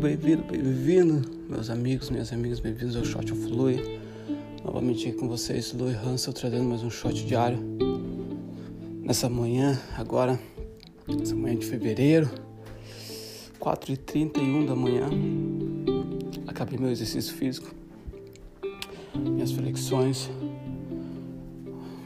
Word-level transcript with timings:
bem-vindo, 0.00 0.42
bem-vindo, 0.44 1.30
meus 1.46 1.68
amigos, 1.68 2.08
minhas 2.08 2.32
amigas, 2.32 2.58
bem-vindos 2.58 2.96
ao 2.96 3.04
Shot 3.04 3.30
of 3.34 3.46
Lui. 3.48 4.00
Novamente 4.64 5.06
aqui 5.06 5.18
com 5.18 5.28
vocês, 5.28 5.74
Lui 5.74 5.92
Hansel, 5.94 6.32
trazendo 6.32 6.64
mais 6.64 6.82
um 6.82 6.88
shot 6.88 7.12
diário. 7.12 7.58
Nessa 9.02 9.28
manhã, 9.28 9.78
agora, 9.98 10.40
essa 11.20 11.34
manhã 11.34 11.54
de 11.54 11.66
fevereiro, 11.66 12.30
4h31 13.60 14.66
da 14.66 14.74
manhã. 14.74 15.06
Acabei 16.46 16.78
meu 16.78 16.90
exercício 16.90 17.34
físico, 17.34 17.74
minhas 19.14 19.52
flexões, 19.52 20.30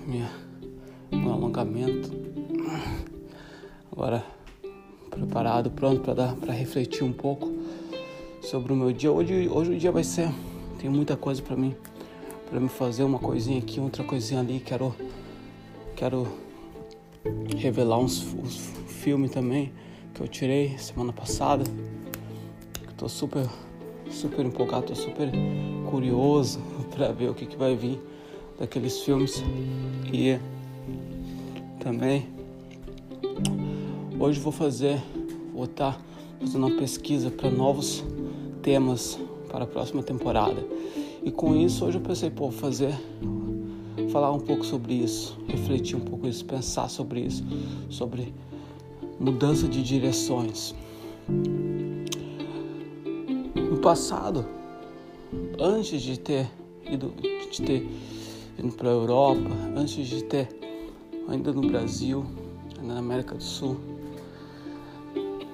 minha, 0.04 0.32
meu 1.12 1.32
alongamento. 1.32 2.10
Agora 3.92 4.24
preparado, 5.10 5.70
pronto 5.70 6.00
para 6.00 6.14
dar 6.14 6.34
para 6.34 6.52
refletir 6.52 7.04
um 7.04 7.12
pouco 7.12 7.53
sobre 8.44 8.72
o 8.72 8.76
meu 8.76 8.92
dia. 8.92 9.10
Hoje, 9.10 9.48
hoje 9.48 9.72
o 9.72 9.78
dia 9.78 9.90
vai 9.90 10.04
ser 10.04 10.30
tem 10.78 10.90
muita 10.90 11.16
coisa 11.16 11.40
para 11.40 11.56
mim, 11.56 11.74
para 12.50 12.60
me 12.60 12.68
fazer 12.68 13.02
uma 13.02 13.18
coisinha 13.18 13.58
aqui, 13.58 13.80
outra 13.80 14.04
coisinha 14.04 14.40
ali. 14.40 14.60
Quero 14.60 14.94
quero 15.96 16.28
revelar 17.56 17.98
uns, 17.98 18.22
uns 18.34 18.56
filme 18.86 19.28
também 19.28 19.72
que 20.12 20.20
eu 20.20 20.28
tirei 20.28 20.76
semana 20.78 21.12
passada. 21.12 21.64
Estou 22.90 23.08
super 23.08 23.48
super 24.10 24.44
empolgado, 24.44 24.86
tô 24.86 24.94
super 24.94 25.30
curioso 25.90 26.60
para 26.94 27.10
ver 27.12 27.30
o 27.30 27.34
que, 27.34 27.46
que 27.46 27.56
vai 27.56 27.74
vir 27.74 27.98
daqueles 28.58 29.00
filmes 29.00 29.42
e 30.12 30.38
também 31.80 32.32
Hoje 34.16 34.38
vou 34.38 34.52
fazer, 34.52 35.02
vou 35.52 35.64
estar 35.64 35.94
tá 35.94 36.00
fazendo 36.40 36.66
uma 36.68 36.76
pesquisa 36.78 37.30
para 37.30 37.50
novos 37.50 38.04
temas 38.64 39.18
para 39.50 39.64
a 39.64 39.66
próxima 39.66 40.02
temporada. 40.02 40.66
E 41.22 41.30
com 41.30 41.54
isso, 41.54 41.84
hoje 41.84 41.98
eu 41.98 42.00
pensei, 42.00 42.30
pô, 42.30 42.50
fazer, 42.50 42.92
falar 44.10 44.32
um 44.32 44.40
pouco 44.40 44.64
sobre 44.64 44.94
isso, 44.94 45.38
refletir 45.46 45.96
um 45.96 46.00
pouco 46.00 46.26
isso, 46.26 46.44
pensar 46.44 46.88
sobre 46.88 47.20
isso, 47.20 47.44
sobre 47.90 48.34
mudança 49.20 49.68
de 49.68 49.82
direções. 49.82 50.74
No 53.54 53.76
passado, 53.78 54.46
antes 55.60 56.00
de 56.00 56.18
ter 56.18 56.50
ido, 56.90 57.12
de 57.50 57.62
ter 57.62 57.86
ido 58.58 58.72
para 58.72 58.88
a 58.88 58.92
Europa, 58.92 59.50
antes 59.76 60.06
de 60.06 60.24
ter 60.24 60.48
ainda 61.28 61.52
no 61.52 61.68
Brasil, 61.68 62.24
ainda 62.80 62.94
na 62.94 62.98
América 62.98 63.34
do 63.34 63.42
Sul, 63.42 63.76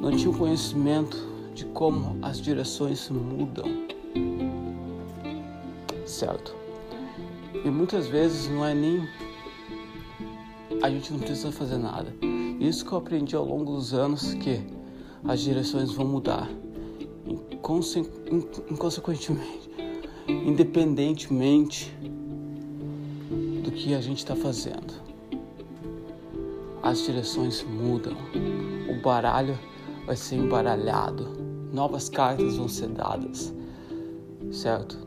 não 0.01 0.17
tinham 0.17 0.33
conhecimento 0.33 1.40
de 1.61 1.67
como 1.67 2.17
as 2.23 2.41
direções 2.41 3.11
mudam. 3.11 3.67
Certo? 6.07 6.57
E 7.63 7.69
muitas 7.69 8.07
vezes 8.07 8.49
não 8.49 8.65
é 8.65 8.73
nem. 8.73 9.07
A 10.83 10.89
gente 10.89 11.13
não 11.13 11.21
precisa 11.21 11.53
fazer 11.53 11.77
nada. 11.77 12.15
Isso 12.59 12.87
que 12.87 12.93
eu 12.93 12.99
aprendi 12.99 13.37
ao 13.37 13.45
longo 13.45 13.75
dos 13.75 13.93
anos 13.93 14.33
que 14.35 14.63
as 15.23 15.41
direções 15.41 15.93
vão 15.93 16.07
mudar. 16.07 16.49
Inconsequentemente, 18.71 19.71
independentemente 20.27 21.95
do 23.63 23.71
que 23.71 23.95
a 23.95 24.01
gente 24.01 24.19
está 24.19 24.35
fazendo. 24.35 24.95
As 26.83 27.05
direções 27.05 27.63
mudam. 27.63 28.17
O 28.89 28.95
baralho 29.03 29.59
vai 30.07 30.17
ser 30.17 30.37
embaralhado, 30.37 31.40
novas 31.73 32.09
cartas 32.09 32.57
vão 32.57 32.69
ser 32.69 32.89
dadas, 32.89 33.53
certo? 34.53 34.99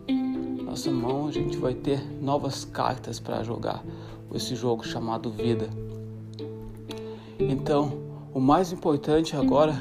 Nossa 0.64 0.90
mão 0.90 1.28
a 1.28 1.32
gente 1.32 1.58
vai 1.58 1.74
ter 1.74 2.02
novas 2.22 2.66
cartas 2.66 3.20
para 3.20 3.44
jogar 3.44 3.84
esse 4.34 4.56
jogo 4.56 4.86
chamado 4.86 5.30
vida. 5.30 5.70
Então, 7.40 7.94
o 8.34 8.40
mais 8.40 8.72
importante 8.72 9.36
agora 9.36 9.76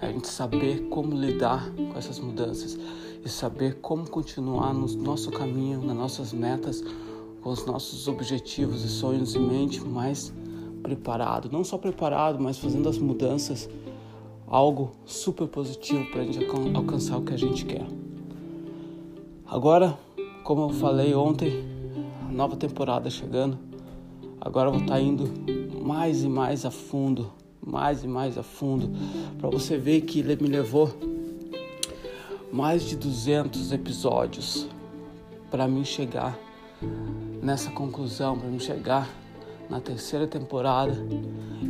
é 0.00 0.06
a 0.06 0.12
gente 0.12 0.28
saber 0.28 0.88
como 0.88 1.14
lidar 1.14 1.70
com 1.70 1.98
essas 1.98 2.18
mudanças 2.18 2.78
e 3.24 3.28
saber 3.28 3.80
como 3.80 4.08
continuar 4.08 4.72
no 4.74 4.86
nosso 4.96 5.30
caminho, 5.30 5.80
nas 5.82 5.96
nossas 5.96 6.32
metas, 6.32 6.84
com 7.40 7.50
os 7.50 7.64
nossos 7.66 8.06
objetivos 8.06 8.84
e 8.84 8.88
sonhos 8.88 9.34
em 9.34 9.40
mente, 9.40 9.80
mais 9.80 10.32
preparado, 10.82 11.48
não 11.50 11.64
só 11.64 11.78
preparado, 11.78 12.42
mas 12.42 12.58
fazendo 12.58 12.88
as 12.88 12.98
mudanças 12.98 13.68
algo 14.52 14.92
super 15.06 15.48
positivo 15.48 16.04
para 16.10 16.20
a 16.20 16.24
gente 16.26 16.44
alcançar 16.74 17.16
o 17.16 17.22
que 17.22 17.32
a 17.32 17.38
gente 17.38 17.64
quer. 17.64 17.86
Agora, 19.46 19.98
como 20.44 20.64
eu 20.64 20.68
falei 20.68 21.14
ontem, 21.14 21.64
nova 22.30 22.54
temporada 22.54 23.08
chegando. 23.08 23.58
Agora 24.38 24.68
eu 24.68 24.72
vou 24.72 24.82
estar 24.82 24.96
tá 24.96 25.00
indo 25.00 25.24
mais 25.82 26.22
e 26.22 26.28
mais 26.28 26.66
a 26.66 26.70
fundo, 26.70 27.32
mais 27.66 28.04
e 28.04 28.06
mais 28.06 28.36
a 28.36 28.42
fundo, 28.42 28.90
para 29.38 29.48
você 29.48 29.78
ver 29.78 30.02
que 30.02 30.20
ele 30.20 30.36
me 30.36 30.48
levou 30.48 30.90
mais 32.52 32.84
de 32.84 32.94
200 32.94 33.72
episódios 33.72 34.68
para 35.50 35.66
mim 35.66 35.82
chegar 35.82 36.38
nessa 37.42 37.70
conclusão, 37.70 38.38
para 38.38 38.48
mim 38.48 38.58
chegar 38.58 39.08
na 39.70 39.80
terceira 39.80 40.26
temporada 40.26 40.94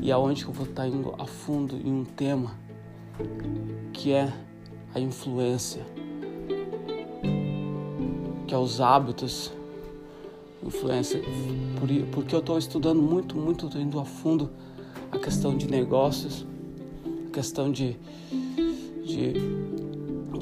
e 0.00 0.10
aonde 0.10 0.42
que 0.42 0.50
eu 0.50 0.54
vou 0.54 0.66
estar 0.66 0.82
tá 0.82 0.88
indo 0.88 1.14
a 1.16 1.26
fundo 1.26 1.76
em 1.76 1.92
um 1.92 2.04
tema 2.04 2.60
que 3.92 4.12
é 4.12 4.32
a 4.94 5.00
influência, 5.00 5.84
que 8.46 8.54
é 8.54 8.58
os 8.58 8.80
hábitos, 8.80 9.52
influência. 10.62 11.20
Porque 12.12 12.34
eu 12.34 12.40
estou 12.40 12.58
estudando 12.58 13.00
muito, 13.00 13.36
muito, 13.36 13.66
estou 13.66 13.80
indo 13.80 13.98
a 13.98 14.04
fundo 14.04 14.50
a 15.10 15.18
questão 15.18 15.56
de 15.56 15.68
negócios, 15.68 16.46
a 17.28 17.30
questão 17.30 17.70
de, 17.70 17.96
de 19.04 19.34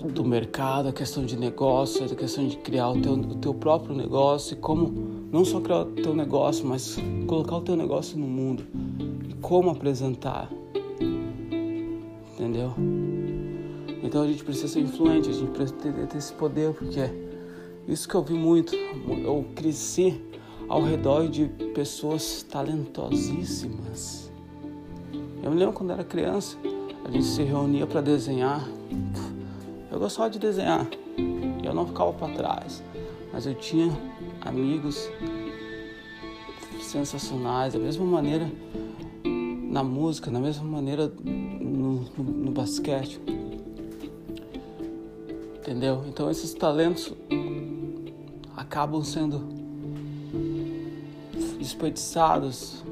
do 0.09 0.25
mercado, 0.25 0.89
a 0.89 0.93
questão 0.93 1.25
de 1.25 1.37
negócio, 1.37 2.05
a 2.05 2.15
questão 2.15 2.47
de 2.47 2.57
criar 2.57 2.91
o 2.91 3.01
teu, 3.01 3.13
o 3.13 3.35
teu 3.37 3.55
próprio 3.55 3.95
negócio 3.95 4.55
e 4.55 4.57
como 4.57 4.89
não 5.31 5.45
só 5.45 5.61
criar 5.61 5.81
o 5.81 5.85
teu 5.87 6.15
negócio, 6.15 6.67
mas 6.67 6.99
colocar 7.27 7.57
o 7.57 7.61
teu 7.61 7.77
negócio 7.77 8.19
no 8.19 8.27
mundo 8.27 8.65
e 9.29 9.35
como 9.35 9.71
apresentar 9.71 10.51
entendeu? 12.41 12.73
Então 14.03 14.23
a 14.23 14.27
gente 14.27 14.43
precisa 14.43 14.69
ser 14.69 14.81
influente, 14.81 15.29
a 15.29 15.33
gente 15.33 15.51
precisa 15.51 15.79
ter, 15.79 16.07
ter 16.07 16.17
esse 16.17 16.33
poder, 16.33 16.73
porque 16.73 16.99
é 16.99 17.13
isso 17.87 18.09
que 18.09 18.15
eu 18.15 18.23
vi 18.23 18.33
muito. 18.33 18.75
Eu 18.75 19.45
cresci 19.55 20.21
ao 20.67 20.83
redor 20.83 21.29
de 21.29 21.47
pessoas 21.75 22.43
talentosíssimas. 22.43 24.33
Eu 25.43 25.51
me 25.51 25.59
lembro 25.59 25.75
quando 25.75 25.93
era 25.93 26.03
criança, 26.03 26.57
a 27.05 27.11
gente 27.11 27.25
se 27.25 27.43
reunia 27.43 27.87
para 27.87 28.01
desenhar. 28.01 28.67
Eu 29.91 29.99
gostava 29.99 30.31
de 30.31 30.39
desenhar, 30.39 30.89
eu 31.63 31.75
não 31.75 31.87
ficava 31.87 32.13
para 32.13 32.33
trás, 32.33 32.83
mas 33.33 33.45
eu 33.45 33.55
tinha 33.55 33.91
amigos 34.41 35.11
sensacionais, 36.81 37.75
da 37.75 37.79
mesma 37.79 38.05
maneira 38.05 38.51
na 39.71 39.85
música, 39.85 40.31
da 40.31 40.41
mesma 40.41 40.65
maneira 40.65 41.11
no, 41.25 42.01
no, 42.19 42.25
no 42.25 42.51
basquete. 42.51 43.21
Entendeu? 45.57 46.05
Então 46.09 46.29
esses 46.29 46.53
talentos 46.53 47.15
acabam 48.57 49.05
sendo 49.05 49.49
desperdiçados 51.59 52.83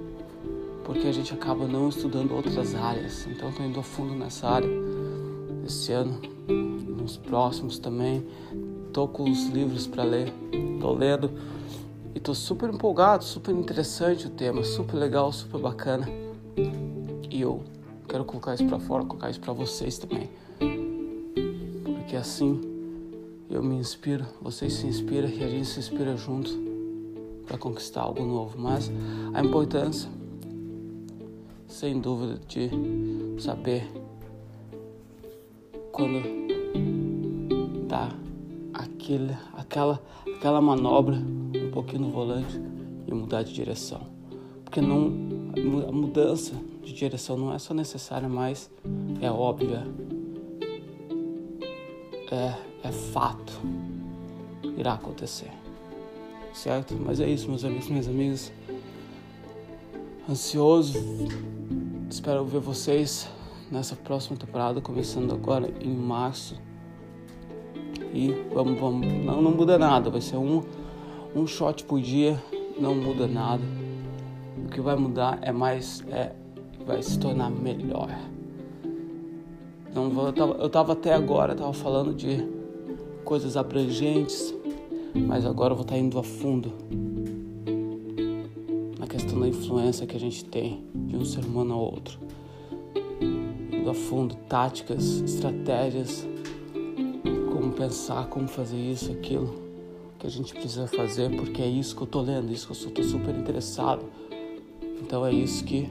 porque 0.84 1.06
a 1.06 1.12
gente 1.12 1.34
acaba 1.34 1.66
não 1.66 1.88
estudando 1.88 2.32
outras 2.32 2.74
áreas. 2.74 3.26
Então 3.26 3.50
estou 3.50 3.66
indo 3.66 3.80
a 3.80 3.82
fundo 3.82 4.14
nessa 4.14 4.48
área 4.48 4.68
esse 5.66 5.92
ano, 5.92 6.20
nos 6.48 7.16
próximos 7.16 7.78
também. 7.78 8.24
Tô 8.92 9.08
com 9.08 9.28
os 9.28 9.48
livros 9.48 9.86
para 9.86 10.04
ler, 10.04 10.32
tô 10.80 10.92
lendo 10.92 11.30
e 12.14 12.20
tô 12.20 12.34
super 12.34 12.72
empolgado, 12.72 13.24
super 13.24 13.54
interessante 13.54 14.26
o 14.26 14.30
tema, 14.30 14.62
super 14.62 14.96
legal, 14.96 15.32
super 15.32 15.60
bacana. 15.60 16.27
E 17.30 17.40
eu 17.40 17.62
Quero 18.08 18.24
colocar 18.24 18.54
isso 18.54 18.64
para 18.64 18.78
fora, 18.78 19.04
colocar 19.04 19.28
isso 19.28 19.38
para 19.38 19.52
vocês 19.52 19.98
também. 19.98 20.30
Porque 21.84 22.16
assim 22.16 22.58
eu 23.50 23.62
me 23.62 23.76
inspiro, 23.76 24.24
vocês 24.40 24.72
se 24.72 24.86
inspiram 24.86 25.28
e 25.28 25.44
a 25.44 25.48
gente 25.48 25.66
se 25.66 25.78
inspira 25.78 26.16
junto 26.16 26.50
para 27.46 27.58
conquistar 27.58 28.00
algo 28.00 28.24
novo. 28.24 28.58
Mas 28.58 28.90
a 29.34 29.44
importância, 29.44 30.08
sem 31.66 32.00
dúvida, 32.00 32.40
de 32.48 32.70
saber 33.38 33.86
quando 35.92 36.22
dá 37.86 38.08
aquele, 38.72 39.36
aquela, 39.52 40.02
aquela 40.34 40.62
manobra 40.62 41.16
um 41.16 41.70
pouquinho 41.72 42.06
no 42.06 42.10
volante 42.10 42.58
e 43.06 43.12
mudar 43.12 43.42
de 43.42 43.52
direção. 43.52 44.00
Porque 44.64 44.80
não 44.80 45.27
a 45.88 45.92
mudança 45.92 46.54
de 46.82 46.92
direção 46.92 47.36
não 47.36 47.52
é 47.52 47.58
só 47.58 47.72
necessária, 47.74 48.28
mas 48.28 48.70
é 49.20 49.30
óbvia. 49.30 49.86
é, 52.30 52.54
é 52.84 52.92
fato, 52.92 53.52
irá 54.76 54.94
acontecer, 54.94 55.50
certo? 56.52 56.94
Mas 56.94 57.20
é 57.20 57.28
isso, 57.28 57.48
meus 57.48 57.64
amigos, 57.64 57.88
minhas 57.88 58.08
amigas. 58.08 58.52
Ansioso, 60.28 60.98
espero 62.10 62.44
ver 62.44 62.60
vocês 62.60 63.28
nessa 63.70 63.96
próxima 63.96 64.36
temporada, 64.36 64.80
começando 64.80 65.32
agora 65.32 65.72
em 65.80 65.94
março. 65.94 66.56
E 68.12 68.30
vamos, 68.52 68.78
vamos, 68.78 69.06
não, 69.24 69.40
não 69.40 69.50
muda 69.50 69.78
nada, 69.78 70.10
vai 70.10 70.20
ser 70.20 70.36
um, 70.36 70.62
um 71.34 71.46
shot 71.46 71.84
por 71.84 72.00
dia, 72.00 72.42
não 72.78 72.94
muda 72.94 73.26
nada. 73.26 73.62
O 74.68 74.70
que 74.70 74.82
vai 74.82 74.96
mudar 74.96 75.38
é 75.40 75.50
mais, 75.50 76.04
é, 76.10 76.30
vai 76.86 77.02
se 77.02 77.18
tornar 77.18 77.50
melhor. 77.50 78.10
Vou, 79.94 80.26
eu, 80.26 80.32
tava, 80.34 80.52
eu 80.52 80.68
tava 80.68 80.92
até 80.92 81.14
agora, 81.14 81.54
tava 81.54 81.72
falando 81.72 82.14
de 82.14 82.46
coisas 83.24 83.56
abrangentes, 83.56 84.54
mas 85.14 85.46
agora 85.46 85.72
eu 85.72 85.76
vou 85.76 85.84
estar 85.84 85.94
tá 85.94 86.00
indo 86.00 86.18
a 86.18 86.22
fundo 86.22 86.74
na 88.98 89.06
questão 89.06 89.40
da 89.40 89.48
influência 89.48 90.06
que 90.06 90.14
a 90.14 90.20
gente 90.20 90.44
tem 90.44 90.84
de 90.94 91.16
um 91.16 91.24
ser 91.24 91.46
humano 91.46 91.72
ao 91.72 91.80
outro. 91.80 92.18
Indo 93.72 93.88
a 93.88 93.94
fundo, 93.94 94.34
táticas, 94.50 95.22
estratégias, 95.22 96.28
como 97.50 97.72
pensar, 97.72 98.26
como 98.26 98.46
fazer 98.46 98.76
isso, 98.76 99.10
aquilo 99.10 99.66
que 100.18 100.26
a 100.26 100.30
gente 100.30 100.52
precisa 100.52 100.86
fazer, 100.86 101.34
porque 101.36 101.62
é 101.62 101.66
isso 101.66 101.96
que 101.96 102.02
eu 102.02 102.06
tô 102.06 102.20
lendo, 102.20 102.52
isso 102.52 102.68
que 102.68 102.86
eu 102.86 102.90
tô 102.90 103.02
super 103.02 103.34
interessado. 103.34 104.04
Então 105.00 105.24
é 105.24 105.32
isso 105.32 105.64
que 105.64 105.88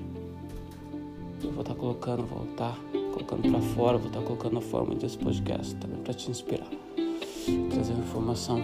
eu 1.44 1.52
vou 1.52 1.62
estar 1.62 1.74
tá 1.74 1.80
colocando, 1.80 2.24
vou 2.24 2.46
estar 2.46 2.72
tá 2.74 2.78
colocando 3.14 3.52
para 3.52 3.62
fora, 3.62 3.98
vou 3.98 4.08
estar 4.08 4.20
tá 4.20 4.26
colocando 4.26 4.54
na 4.54 4.62
forma 4.62 4.96
desse 4.96 5.18
podcast 5.18 5.76
também 5.76 6.00
para 6.02 6.14
te 6.14 6.30
inspirar, 6.30 6.70
trazer 7.72 7.94
informação 7.94 8.62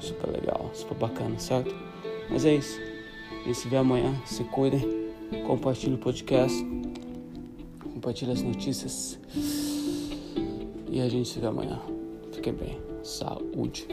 super 0.00 0.30
legal, 0.30 0.70
super 0.72 0.96
bacana, 0.96 1.38
certo? 1.38 1.74
Mas 2.30 2.44
é 2.44 2.54
isso. 2.54 2.78
A 3.30 3.46
gente 3.46 3.58
se 3.58 3.68
vê 3.68 3.76
amanhã. 3.76 4.14
Se 4.24 4.42
cuidem, 4.44 5.12
compartilhe 5.46 5.94
o 5.94 5.98
podcast, 5.98 6.66
compartilhe 7.94 8.32
as 8.32 8.42
notícias 8.42 9.18
e 10.90 11.00
a 11.00 11.08
gente 11.08 11.28
se 11.28 11.38
vê 11.38 11.46
amanhã. 11.46 11.80
Fiquem 12.32 12.52
bem. 12.52 12.78
Saúde. 13.02 13.86